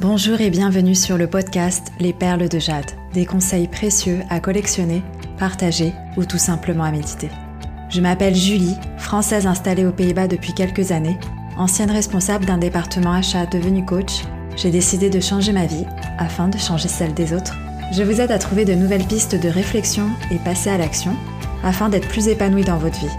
[0.00, 5.02] Bonjour et bienvenue sur le podcast Les perles de jade, des conseils précieux à collectionner,
[5.38, 7.28] partager ou tout simplement à méditer.
[7.90, 11.18] Je m'appelle Julie, française installée aux Pays-Bas depuis quelques années,
[11.58, 14.22] ancienne responsable d'un département achat devenu coach.
[14.56, 15.84] J'ai décidé de changer ma vie
[16.16, 17.58] afin de changer celle des autres.
[17.92, 21.14] Je vous aide à trouver de nouvelles pistes de réflexion et passer à l'action
[21.62, 23.16] afin d'être plus épanoui dans votre vie.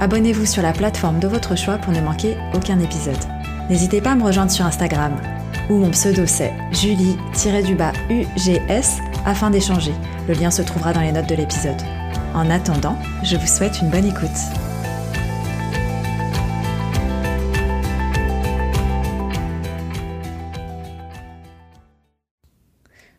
[0.00, 3.22] Abonnez-vous sur la plateforme de votre choix pour ne manquer aucun épisode.
[3.68, 5.12] N'hésitez pas à me rejoindre sur Instagram
[5.70, 7.18] où mon pseudo c'est Julie-UGS
[9.24, 9.92] afin d'échanger.
[10.28, 11.80] Le lien se trouvera dans les notes de l'épisode.
[12.34, 14.28] En attendant, je vous souhaite une bonne écoute.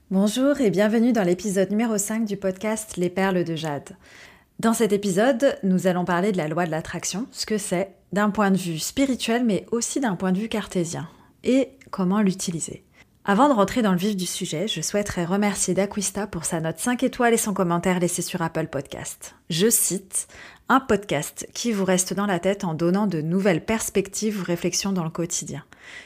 [0.09, 3.97] Bonjour et bienvenue dans l'épisode numéro 5 du podcast Les perles de jade.
[4.59, 8.29] Dans cet épisode, nous allons parler de la loi de l'attraction, ce que c'est d'un
[8.29, 11.09] point de vue spirituel mais aussi d'un point de vue cartésien.
[11.43, 12.83] Et comment l'utiliser.
[13.25, 16.79] Avant de rentrer dans le vif du sujet, je souhaiterais remercier D'Aquista pour sa note
[16.79, 19.35] 5 étoiles et son commentaire laissé sur Apple Podcast.
[19.49, 20.27] Je cite
[20.69, 24.93] un podcast qui vous reste dans la tête en donnant de nouvelles perspectives ou réflexions
[24.93, 25.63] dans le quotidien.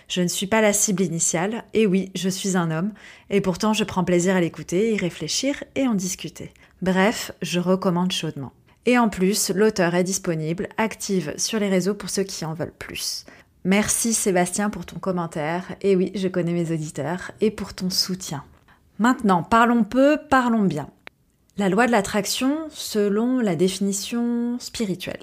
[0.08, 2.92] Je ne suis pas la cible initiale, et oui, je suis un homme,
[3.30, 6.52] et pourtant je prends plaisir à l'écouter, y réfléchir et en discuter.
[6.82, 8.54] Bref, je recommande chaudement.
[8.88, 12.74] Et en plus, l'auteur est disponible, active sur les réseaux pour ceux qui en veulent
[12.78, 13.26] plus.
[13.68, 15.76] Merci Sébastien pour ton commentaire.
[15.82, 17.32] Et oui, je connais mes auditeurs.
[17.42, 18.46] Et pour ton soutien.
[18.98, 20.88] Maintenant, parlons peu, parlons bien.
[21.58, 25.20] La loi de l'attraction selon la définition spirituelle.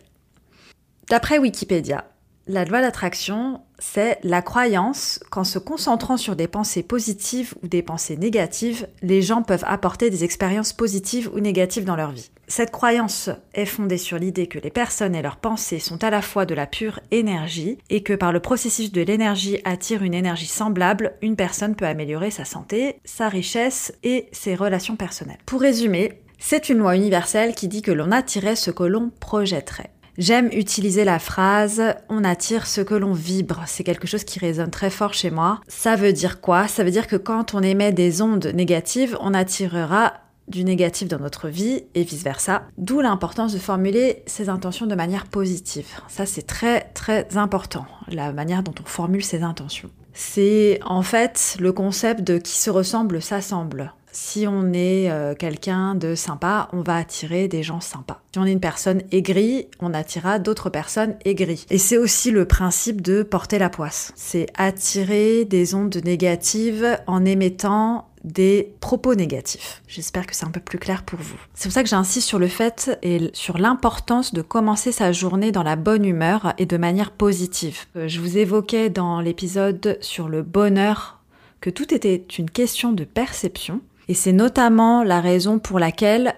[1.09, 2.05] D'après Wikipédia,
[2.47, 7.83] la loi d'attraction, c'est la croyance qu'en se concentrant sur des pensées positives ou des
[7.83, 12.31] pensées négatives, les gens peuvent apporter des expériences positives ou négatives dans leur vie.
[12.47, 16.21] Cette croyance est fondée sur l'idée que les personnes et leurs pensées sont à la
[16.21, 20.47] fois de la pure énergie et que par le processus de l'énergie attire une énergie
[20.47, 25.39] semblable, une personne peut améliorer sa santé, sa richesse et ses relations personnelles.
[25.47, 29.91] Pour résumer, c'est une loi universelle qui dit que l'on attirait ce que l'on projetterait.
[30.17, 33.63] J'aime utiliser la phrase on attire ce que l'on vibre.
[33.67, 35.61] C'est quelque chose qui résonne très fort chez moi.
[35.67, 36.69] Ça veut dire quoi?
[36.69, 40.15] Ça veut dire que quand on émet des ondes négatives, on attirera
[40.47, 42.63] du négatif dans notre vie et vice-versa.
[42.79, 45.87] D'où l'importance de formuler ses intentions de manière positive.
[46.09, 49.91] Ça, c'est très très important, la manière dont on formule ses intentions.
[50.13, 55.95] C'est en fait le concept de qui se ressemble s'assemble si on est euh, quelqu'un
[55.95, 58.23] de sympa, on va attirer des gens sympas.
[58.33, 61.67] Si on est une personne aigrie, on attirera d'autres personnes aigries.
[61.71, 64.13] Et c'est aussi le principe de porter la poisse.
[64.15, 69.83] C'est attirer des ondes négatives en émettant des propos négatifs.
[69.87, 71.37] J'espère que c'est un peu plus clair pour vous.
[71.53, 75.53] C'est pour ça que j'insiste sur le fait et sur l'importance de commencer sa journée
[75.53, 77.81] dans la bonne humeur et de manière positive.
[77.97, 81.21] Euh, je vous évoquais dans l'épisode sur le bonheur
[81.61, 86.35] que tout était une question de perception et c'est notamment la raison pour laquelle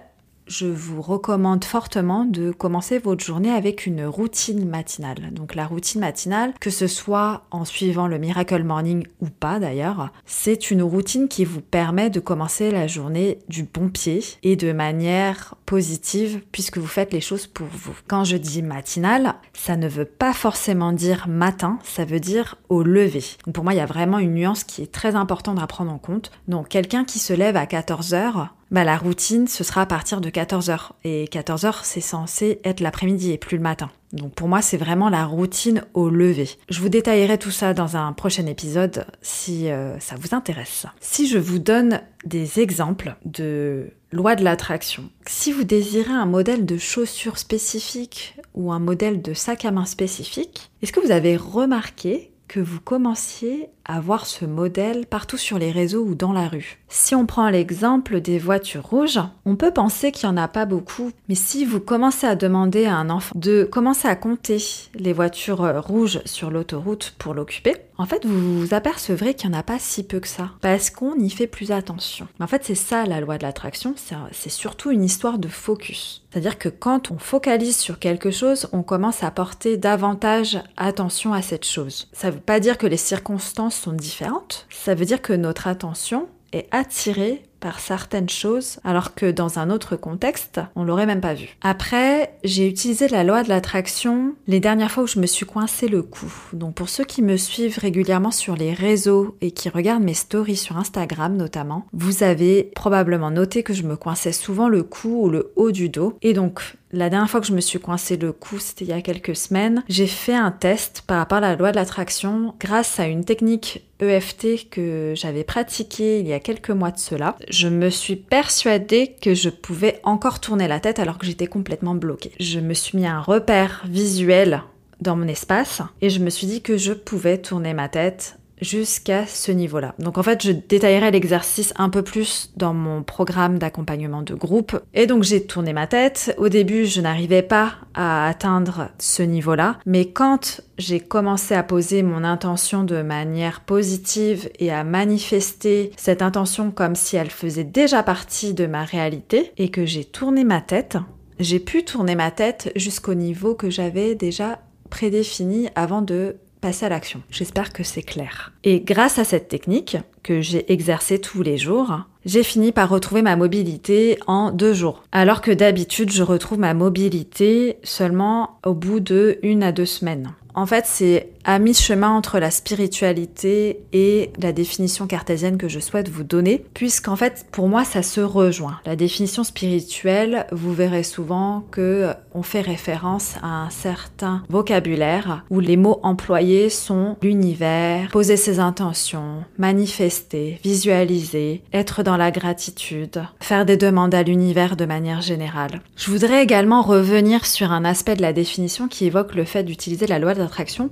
[0.47, 5.33] je vous recommande fortement de commencer votre journée avec une routine matinale.
[5.33, 10.11] Donc la routine matinale, que ce soit en suivant le Miracle Morning ou pas d'ailleurs,
[10.25, 14.71] c'est une routine qui vous permet de commencer la journée du bon pied et de
[14.71, 17.95] manière positive puisque vous faites les choses pour vous.
[18.07, 22.83] Quand je dis matinale, ça ne veut pas forcément dire matin, ça veut dire au
[22.83, 23.23] lever.
[23.45, 25.91] Donc pour moi, il y a vraiment une nuance qui est très importante à prendre
[25.91, 26.31] en compte.
[26.47, 30.21] Donc quelqu'un qui se lève à 14 heures, bah, la routine, ce sera à partir
[30.21, 30.89] de 14h.
[31.03, 33.89] Et 14h, c'est censé être l'après-midi et plus le matin.
[34.13, 36.49] Donc pour moi, c'est vraiment la routine au lever.
[36.69, 40.85] Je vous détaillerai tout ça dans un prochain épisode si euh, ça vous intéresse.
[41.01, 46.65] Si je vous donne des exemples de loi de l'attraction, si vous désirez un modèle
[46.65, 51.35] de chaussures spécifique ou un modèle de sac à main spécifique, est-ce que vous avez
[51.35, 56.47] remarqué que vous commenciez à voir ce modèle partout sur les réseaux ou dans la
[56.47, 56.79] rue.
[56.87, 60.65] Si on prend l'exemple des voitures rouges, on peut penser qu'il n'y en a pas
[60.65, 64.61] beaucoup, mais si vous commencez à demander à un enfant de commencer à compter
[64.95, 69.59] les voitures rouges sur l'autoroute pour l'occuper, en fait vous vous apercevrez qu'il n'y en
[69.59, 72.27] a pas si peu que ça, parce qu'on y fait plus attention.
[72.39, 73.95] En fait c'est ça la loi de l'attraction,
[74.31, 76.23] c'est surtout une histoire de focus.
[76.31, 81.41] C'est-à-dire que quand on focalise sur quelque chose, on commence à porter davantage attention à
[81.41, 82.07] cette chose.
[82.13, 85.67] Ça ne veut pas dire que les circonstances sont différentes, ça veut dire que notre
[85.67, 91.21] attention est attirée par certaines choses, alors que dans un autre contexte, on l'aurait même
[91.21, 91.57] pas vu.
[91.61, 95.87] Après, j'ai utilisé la loi de l'attraction les dernières fois où je me suis coincé
[95.87, 96.31] le cou.
[96.53, 100.55] Donc pour ceux qui me suivent régulièrement sur les réseaux et qui regardent mes stories
[100.55, 105.29] sur Instagram notamment, vous avez probablement noté que je me coinçais souvent le cou ou
[105.29, 106.17] le haut du dos.
[106.21, 106.61] Et donc
[106.91, 109.35] la dernière fois que je me suis coincé le cou, c'était il y a quelques
[109.35, 113.25] semaines, j'ai fait un test par rapport à la loi de l'attraction grâce à une
[113.25, 117.35] technique EFT que j'avais pratiquée il y a quelques mois de cela.
[117.49, 121.95] Je me suis persuadée que je pouvais encore tourner la tête alors que j'étais complètement
[121.95, 122.33] bloquée.
[122.39, 124.63] Je me suis mis un repère visuel
[125.01, 129.25] dans mon espace et je me suis dit que je pouvais tourner ma tête jusqu'à
[129.27, 129.95] ce niveau-là.
[129.99, 134.79] Donc en fait, je détaillerai l'exercice un peu plus dans mon programme d'accompagnement de groupe.
[134.93, 136.35] Et donc j'ai tourné ma tête.
[136.37, 142.03] Au début, je n'arrivais pas à atteindre ce niveau-là, mais quand j'ai commencé à poser
[142.03, 148.03] mon intention de manière positive et à manifester cette intention comme si elle faisait déjà
[148.03, 150.97] partie de ma réalité et que j'ai tourné ma tête,
[151.39, 154.59] j'ai pu tourner ma tête jusqu'au niveau que j'avais déjà
[154.89, 156.37] prédéfini avant de
[156.81, 157.21] à l'action.
[157.29, 158.51] J'espère que c'est clair.
[158.63, 163.21] Et grâce à cette technique que j'ai exercée tous les jours, j'ai fini par retrouver
[163.21, 165.03] ma mobilité en deux jours.
[165.11, 170.33] Alors que d'habitude, je retrouve ma mobilité seulement au bout de une à deux semaines.
[170.53, 176.09] En fait, c'est à mi-chemin entre la spiritualité et la définition cartésienne que je souhaite
[176.09, 178.81] vous donner, puisqu'en fait, pour moi, ça se rejoint.
[178.85, 185.61] La définition spirituelle, vous verrez souvent que on fait référence à un certain vocabulaire où
[185.61, 193.65] les mots employés sont l'univers, poser ses intentions, manifester, visualiser, être dans la gratitude, faire
[193.65, 195.81] des demandes à l'univers de manière générale.
[195.95, 200.07] Je voudrais également revenir sur un aspect de la définition qui évoque le fait d'utiliser
[200.07, 200.45] la loi de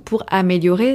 [0.04, 0.45] pour améliorer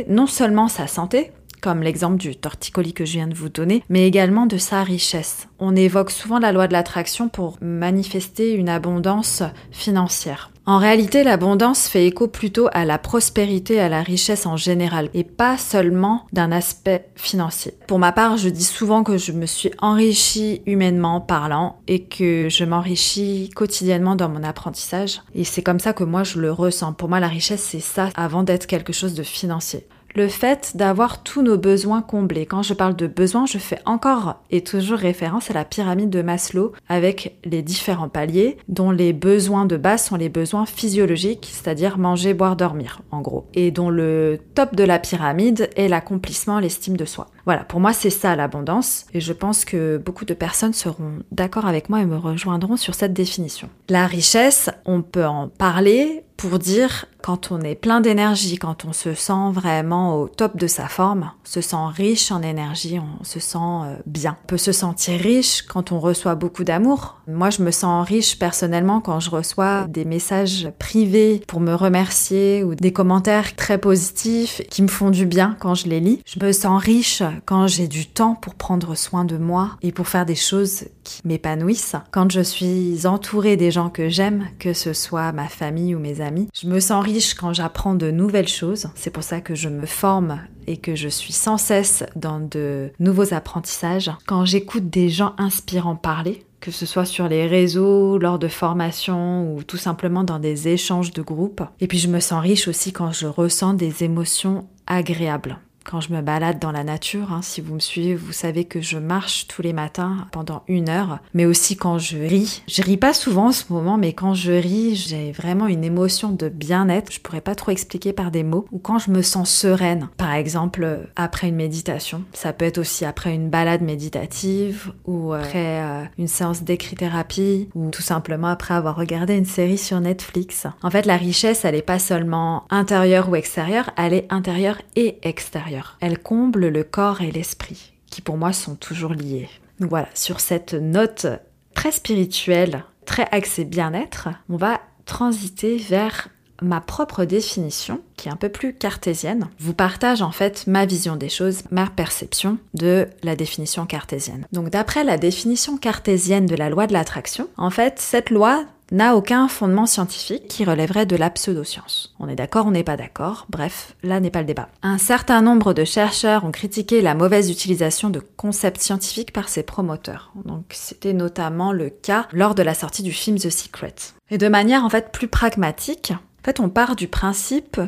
[0.07, 1.31] non seulement sa santé,
[1.61, 5.47] comme l'exemple du torticolis que je viens de vous donner, mais également de sa richesse.
[5.59, 10.51] On évoque souvent la loi de l'attraction pour manifester une abondance financière.
[10.67, 15.23] En réalité, l'abondance fait écho plutôt à la prospérité, à la richesse en général, et
[15.23, 17.73] pas seulement d'un aspect financier.
[17.87, 22.47] Pour ma part, je dis souvent que je me suis enrichie humainement parlant et que
[22.49, 25.21] je m'enrichis quotidiennement dans mon apprentissage.
[25.33, 26.93] Et c'est comme ça que moi je le ressens.
[26.93, 31.23] Pour moi, la richesse, c'est ça avant d'être quelque chose de financier le fait d'avoir
[31.23, 32.45] tous nos besoins comblés.
[32.45, 36.21] Quand je parle de besoins, je fais encore et toujours référence à la pyramide de
[36.21, 41.97] Maslow avec les différents paliers dont les besoins de base sont les besoins physiologiques, c'est-à-dire
[41.97, 43.47] manger, boire, dormir, en gros.
[43.53, 47.27] Et dont le top de la pyramide est l'accomplissement, l'estime de soi.
[47.45, 51.65] Voilà, pour moi c'est ça l'abondance et je pense que beaucoup de personnes seront d'accord
[51.65, 53.69] avec moi et me rejoindront sur cette définition.
[53.89, 58.93] La richesse, on peut en parler pour dire quand on est plein d'énergie, quand on
[58.93, 63.23] se sent vraiment au top de sa forme, on se sent riche en énergie, on
[63.23, 64.37] se sent euh, bien.
[64.43, 67.21] On peut se sentir riche quand on reçoit beaucoup d'amour.
[67.27, 72.63] Moi, je me sens riche personnellement quand je reçois des messages privés pour me remercier
[72.63, 76.23] ou des commentaires très positifs qui me font du bien quand je les lis.
[76.25, 80.07] Je me sens riche quand j'ai du temps pour prendre soin de moi et pour
[80.07, 81.95] faire des choses qui m'épanouissent.
[82.11, 86.21] Quand je suis entourée des gens que j'aime, que ce soit ma famille ou mes
[86.21, 88.87] amis, je me sens riche quand j'apprends de nouvelles choses.
[88.95, 92.91] C'est pour ça que je me forme et que je suis sans cesse dans de
[92.99, 94.11] nouveaux apprentissages.
[94.27, 99.55] Quand j'écoute des gens inspirants parler, que ce soit sur les réseaux, lors de formations
[99.55, 101.63] ou tout simplement dans des échanges de groupe.
[101.79, 106.13] Et puis je me sens riche aussi quand je ressens des émotions agréables quand je
[106.13, 107.31] me balade dans la nature.
[107.31, 110.89] Hein, si vous me suivez, vous savez que je marche tous les matins pendant une
[110.89, 112.63] heure, mais aussi quand je ris.
[112.67, 116.31] Je ris pas souvent en ce moment, mais quand je ris, j'ai vraiment une émotion
[116.31, 117.11] de bien-être.
[117.11, 118.65] Je pourrais pas trop expliquer par des mots.
[118.71, 122.23] Ou quand je me sens sereine, par exemple après une méditation.
[122.33, 127.89] Ça peut être aussi après une balade méditative ou après euh, une séance d'écrit-thérapie ou
[127.89, 130.67] tout simplement après avoir regardé une série sur Netflix.
[130.83, 135.17] En fait, la richesse, elle est pas seulement intérieure ou extérieure, elle est intérieure et
[135.23, 135.70] extérieure.
[135.99, 139.49] Elle comble le corps et l'esprit, qui pour moi sont toujours liés.
[139.79, 141.27] Donc voilà, sur cette note
[141.73, 146.29] très spirituelle, très axée bien-être, on va transiter vers
[146.61, 151.15] ma propre définition, qui est un peu plus cartésienne, vous partage en fait ma vision
[151.15, 154.45] des choses, ma perception de la définition cartésienne.
[154.51, 159.15] Donc d'après la définition cartésienne de la loi de l'attraction, en fait, cette loi n'a
[159.15, 162.13] aucun fondement scientifique qui relèverait de la pseudoscience.
[162.19, 164.69] On est d'accord, on n'est pas d'accord, bref, là n'est pas le débat.
[164.83, 169.63] Un certain nombre de chercheurs ont critiqué la mauvaise utilisation de concepts scientifiques par ses
[169.63, 170.31] promoteurs.
[170.45, 173.95] Donc c'était notamment le cas lors de la sortie du film The Secret.
[174.29, 177.79] Et de manière en fait plus pragmatique, en fait on part du principe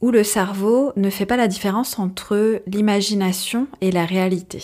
[0.00, 4.62] où le cerveau ne fait pas la différence entre l'imagination et la réalité.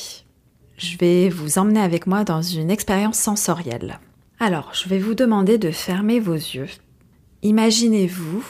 [0.76, 3.98] je vais vous emmener avec moi dans une expérience sensorielle.
[4.46, 6.68] Alors, je vais vous demander de fermer vos yeux.
[7.40, 8.44] Imaginez-vous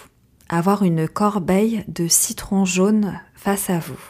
[0.49, 4.01] avoir une corbeille de citron jaune face à vous.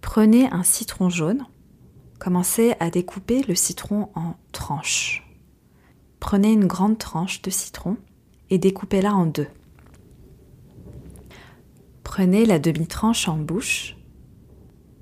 [0.00, 1.46] Prenez un citron jaune,
[2.18, 5.32] commencez à découper le citron en tranches.
[6.18, 7.96] Prenez une grande tranche de citron
[8.50, 9.46] et découpez-la en deux.
[12.02, 13.96] Prenez la demi-tranche en bouche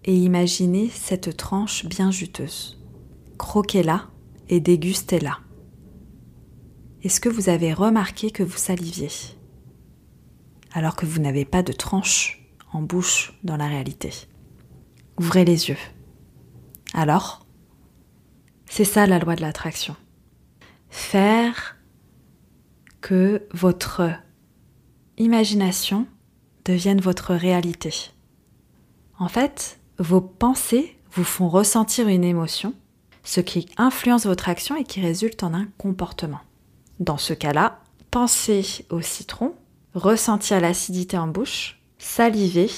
[0.04, 2.78] et imaginez cette tranche bien juteuse.
[3.38, 4.10] Croquez-la
[4.50, 5.38] et dégustez-la.
[7.02, 9.08] Est-ce que vous avez remarqué que vous saliviez?
[10.72, 14.12] Alors que vous n'avez pas de tranche en bouche dans la réalité
[15.18, 15.78] Ouvrez les yeux.
[16.92, 17.46] Alors,
[18.66, 19.96] c'est ça la loi de l'attraction.
[20.88, 21.76] Faire
[23.00, 24.10] que votre
[25.16, 26.06] imagination
[26.64, 27.92] devienne votre réalité.
[29.18, 32.74] En fait, vos pensées vous font ressentir une émotion,
[33.30, 36.40] ce qui influence votre action et qui résulte en un comportement.
[36.98, 37.78] Dans ce cas-là,
[38.10, 39.54] pensez au citron,
[39.94, 42.68] ressentir l'acidité en bouche, saliver,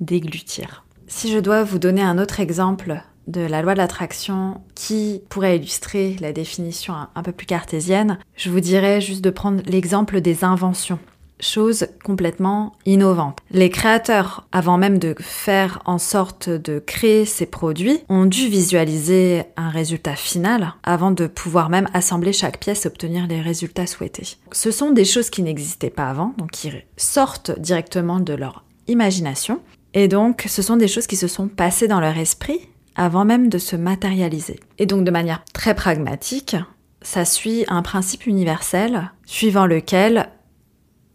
[0.00, 0.84] déglutir.
[1.06, 5.56] Si je dois vous donner un autre exemple de la loi de l'attraction qui pourrait
[5.56, 10.44] illustrer la définition un, peu plus cartésienne, je vous dirais juste de prendre l'exemple des
[10.44, 10.98] inventions
[11.44, 13.38] chose complètement innovante.
[13.50, 19.44] Les créateurs, avant même de faire en sorte de créer ces produits, ont dû visualiser
[19.56, 24.36] un résultat final avant de pouvoir même assembler chaque pièce et obtenir les résultats souhaités.
[24.52, 29.60] Ce sont des choses qui n'existaient pas avant, donc qui sortent directement de leur imagination.
[29.92, 32.60] Et donc, ce sont des choses qui se sont passées dans leur esprit
[32.96, 34.60] avant même de se matérialiser.
[34.78, 36.56] Et donc, de manière très pragmatique,
[37.02, 40.30] ça suit un principe universel suivant lequel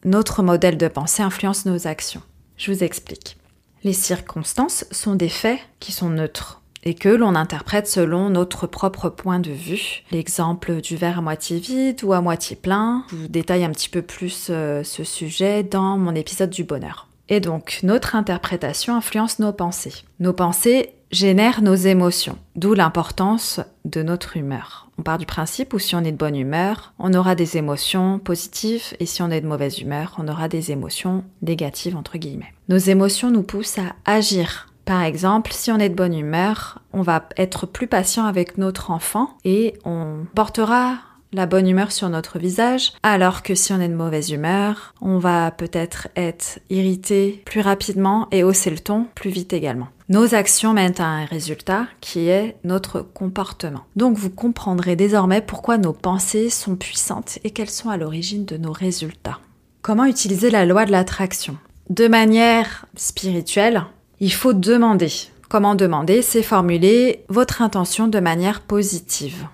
[0.06, 2.22] notre modèle de pensée influence nos actions.
[2.58, 3.38] Je vous explique.
[3.84, 9.10] Les circonstances sont des faits qui sont neutres et que l'on interprète selon notre propre
[9.10, 10.04] point de vue.
[10.12, 13.90] L'exemple du verre à moitié vide ou à moitié plein, je vous détaille un petit
[13.90, 17.08] peu plus euh, ce sujet dans mon épisode du bonheur.
[17.28, 19.94] Et donc, notre interprétation influence nos pensées.
[20.20, 24.89] Nos pensées génèrent nos émotions, d'où l'importance de notre humeur.
[25.00, 28.20] On part du principe où si on est de bonne humeur, on aura des émotions
[28.20, 32.54] positives et si on est de mauvaise humeur, on aura des émotions négatives entre guillemets.
[32.68, 34.68] Nos émotions nous poussent à agir.
[34.84, 38.92] Par exemple, si on est de bonne humeur, on va être plus patient avec notre
[38.92, 40.98] enfant et on portera
[41.32, 45.20] la bonne humeur sur notre visage, alors que si on est de mauvaise humeur, on
[45.20, 49.90] va peut-être être irrité plus rapidement et hausser le ton plus vite également.
[50.10, 53.86] Nos actions mènent à un résultat qui est notre comportement.
[53.96, 58.58] Donc vous comprendrez désormais pourquoi nos pensées sont puissantes et qu'elles sont à l'origine de
[58.58, 59.40] nos résultats.
[59.84, 61.58] Comment utiliser la loi de l'attraction?
[61.90, 63.84] De manière spirituelle,
[64.20, 65.12] il faut demander.
[65.48, 66.22] Comment demander?
[66.22, 69.48] C'est formuler votre intention de manière positive.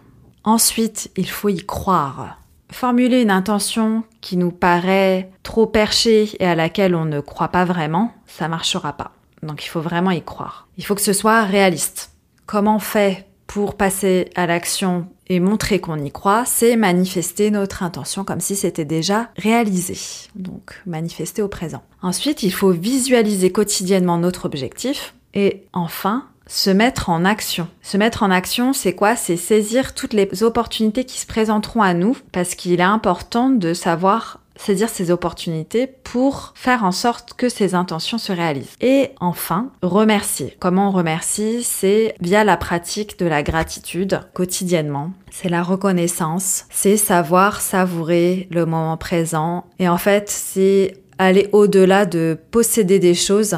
[0.45, 2.39] Ensuite, il faut y croire.
[2.71, 7.65] Formuler une intention qui nous paraît trop perchée et à laquelle on ne croit pas
[7.65, 9.11] vraiment, ça marchera pas.
[9.43, 10.67] Donc il faut vraiment y croire.
[10.77, 12.11] Il faut que ce soit réaliste.
[12.45, 17.83] Comment on fait pour passer à l'action et montrer qu'on y croit, c'est manifester notre
[17.83, 19.97] intention comme si c'était déjà réalisé.
[20.35, 21.81] Donc manifester au présent.
[22.01, 25.15] Ensuite, il faut visualiser quotidiennement notre objectif.
[25.33, 27.67] Et enfin, se mettre en action.
[27.81, 29.15] Se mettre en action, c'est quoi?
[29.15, 33.73] C'est saisir toutes les opportunités qui se présenteront à nous, parce qu'il est important de
[33.73, 38.75] savoir saisir ces opportunités pour faire en sorte que ces intentions se réalisent.
[38.79, 40.55] Et enfin, remercier.
[40.59, 41.63] Comment on remercie?
[41.63, 45.11] C'est via la pratique de la gratitude quotidiennement.
[45.29, 49.65] C'est la reconnaissance, c'est savoir savourer le moment présent.
[49.79, 53.57] Et en fait, c'est aller au-delà de posséder des choses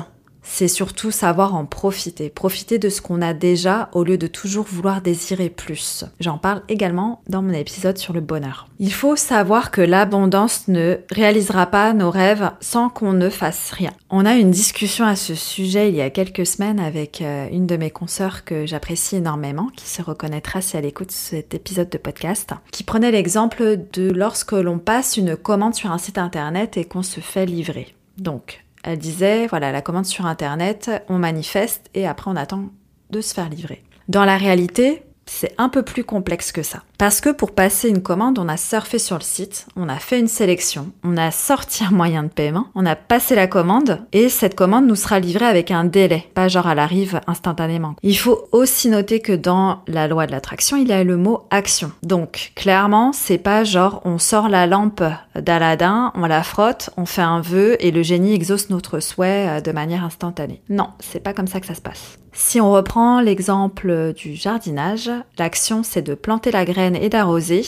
[0.49, 4.65] c'est surtout savoir en profiter, profiter de ce qu'on a déjà au lieu de toujours
[4.65, 6.05] vouloir désirer plus.
[6.19, 8.67] J'en parle également dans mon épisode sur le bonheur.
[8.79, 13.91] Il faut savoir que l'abondance ne réalisera pas nos rêves sans qu'on ne fasse rien.
[14.09, 17.67] On a une discussion à ce sujet il y a quelques semaines avec euh, une
[17.67, 21.97] de mes consoeurs que j'apprécie énormément, qui se reconnaîtra si elle écoute cet épisode de
[21.97, 26.85] podcast, qui prenait l'exemple de lorsque l'on passe une commande sur un site internet et
[26.85, 27.95] qu'on se fait livrer.
[28.17, 32.69] Donc, elle disait, voilà, la commande sur Internet, on manifeste et après on attend
[33.09, 33.83] de se faire livrer.
[34.07, 36.83] Dans la réalité, c'est un peu plus complexe que ça.
[36.97, 40.19] Parce que pour passer une commande, on a surfé sur le site, on a fait
[40.19, 44.29] une sélection, on a sorti un moyen de paiement, on a passé la commande et
[44.29, 47.95] cette commande nous sera livrée avec un délai, pas genre elle arrive instantanément.
[48.01, 51.43] Il faut aussi noter que dans la loi de l'attraction, il y a le mot
[51.51, 51.91] action.
[52.01, 55.03] Donc clairement, c'est pas genre on sort la lampe
[55.35, 59.61] d'Aladin, on la frotte, on fait un vœu et le génie exauce notre souhait euh,
[59.61, 60.63] de manière instantanée.
[60.69, 62.17] Non, c'est pas comme ça que ça se passe.
[62.39, 67.63] Si on reprend l'exemple du jardinage, l'action c'est de planter la graine et d'arroser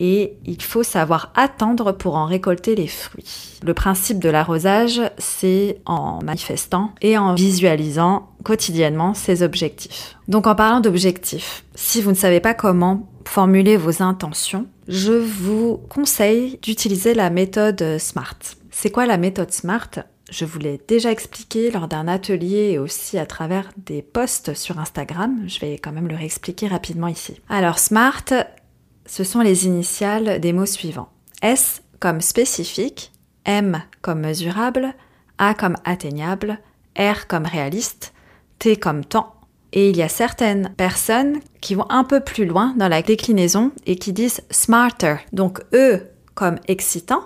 [0.00, 3.58] et il faut savoir attendre pour en récolter les fruits.
[3.62, 10.16] Le principe de l'arrosage, c'est en manifestant et en visualisant quotidiennement ses objectifs.
[10.28, 15.80] Donc en parlant d'objectifs, si vous ne savez pas comment formuler vos intentions, je vous
[15.88, 18.38] conseille d'utiliser la méthode SMART.
[18.70, 19.90] C'est quoi la méthode SMART?
[20.30, 24.78] Je vous l'ai déjà expliqué lors d'un atelier et aussi à travers des posts sur
[24.78, 25.44] Instagram.
[25.46, 27.38] Je vais quand même le réexpliquer rapidement ici.
[27.50, 28.24] Alors, SMART,
[29.06, 31.08] ce sont les initiales des mots suivants.
[31.42, 33.12] S comme spécifique,
[33.44, 34.94] M comme mesurable,
[35.38, 36.58] A comme atteignable,
[36.98, 38.12] R comme réaliste,
[38.58, 39.34] T comme temps.
[39.72, 43.72] Et il y a certaines personnes qui vont un peu plus loin dans la déclinaison
[43.86, 45.16] et qui disent smarter.
[45.32, 47.24] Donc E comme excitant,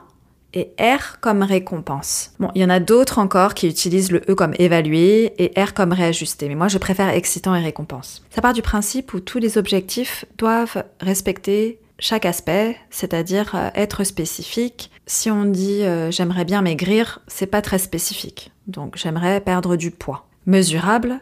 [0.56, 2.32] et R comme récompense.
[2.40, 5.74] Bon, il y en a d'autres encore qui utilisent le E comme évaluer et R
[5.74, 8.24] comme réajuster, mais moi je préfère excitant et récompense.
[8.30, 14.04] Ça part du principe où tous les objectifs doivent respecter chaque aspect, c'est-à-dire euh, être
[14.04, 14.90] spécifique.
[15.06, 18.50] Si on dit euh, j'aimerais bien maigrir, c'est pas très spécifique.
[18.66, 20.26] Donc j'aimerais perdre du poids.
[20.46, 21.20] Mesurable,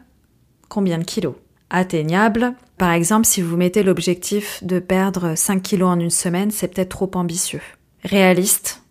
[0.69, 1.35] combien de kilos?
[1.71, 6.69] Atteignable, par exemple, si vous mettez l'objectif de perdre 5 kilos en une semaine, c'est
[6.69, 7.63] peut-être trop ambitieux.
[8.05, 8.84] Réaliste,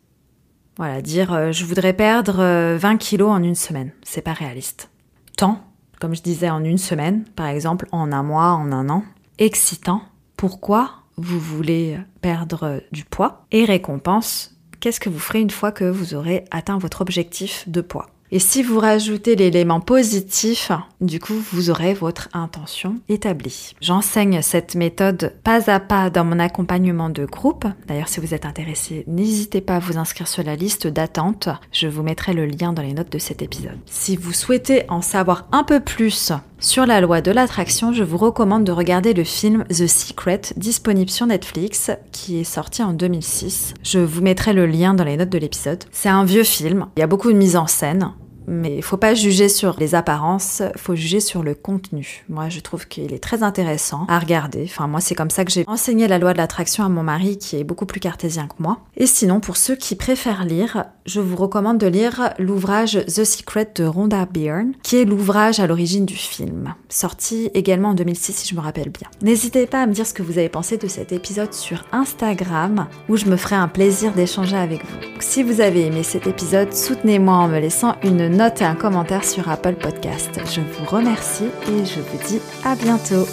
[0.78, 4.90] voilà, dire euh, je voudrais perdre 20 euh, kilos en une semaine, c'est pas réaliste.
[5.38, 5.60] Temps,
[6.00, 9.04] comme je disais en une semaine, par exemple, en un mois, en un an.
[9.38, 10.02] Excitant,
[10.38, 13.46] pourquoi vous voulez perdre du poids?
[13.52, 17.82] Et récompense, qu'est-ce que vous ferez une fois que vous aurez atteint votre objectif de
[17.82, 18.08] poids?
[18.36, 20.72] Et si vous rajoutez l'élément positif,
[21.02, 23.76] du coup, vous aurez votre intention établie.
[23.80, 27.68] J'enseigne cette méthode pas à pas dans mon accompagnement de groupe.
[27.88, 31.48] D'ailleurs, si vous êtes intéressé, n'hésitez pas à vous inscrire sur la liste d'attente.
[31.72, 33.78] Je vous mettrai le lien dans les notes de cet épisode.
[33.86, 38.18] Si vous souhaitez en savoir un peu plus sur la loi de l'attraction, je vous
[38.18, 43.76] recommande de regarder le film The Secret disponible sur Netflix qui est sorti en 2006.
[43.84, 45.84] Je vous mettrai le lien dans les notes de l'épisode.
[45.92, 48.14] C'est un vieux film, il y a beaucoup de mise en scène.
[48.48, 52.24] Mais il faut pas juger sur les apparences, faut juger sur le contenu.
[52.30, 54.64] Moi, je trouve qu'il est très intéressant à regarder.
[54.66, 57.38] Enfin, moi, c'est comme ça que j'ai enseigné la loi de l'attraction à mon mari,
[57.38, 58.80] qui est beaucoup plus cartésien que moi.
[58.98, 63.72] Et sinon, pour ceux qui préfèrent lire, je vous recommande de lire l'ouvrage The Secret
[63.76, 68.48] de Rhonda Byrne, qui est l'ouvrage à l'origine du film, sorti également en 2006 si
[68.48, 69.10] je me rappelle bien.
[69.22, 72.88] N'hésitez pas à me dire ce que vous avez pensé de cet épisode sur Instagram,
[73.10, 75.13] où je me ferai un plaisir d'échanger avec vous.
[75.24, 79.24] Si vous avez aimé cet épisode, soutenez-moi en me laissant une note et un commentaire
[79.24, 80.40] sur Apple Podcast.
[80.46, 83.26] Je vous remercie et je vous dis à bientôt.